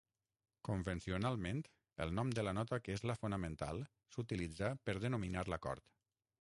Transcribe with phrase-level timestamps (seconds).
[0.69, 1.59] Convencionalment,
[2.07, 3.85] el nom de la nota que és la fonamental
[4.15, 5.91] s'utilitza per denominar l'acord.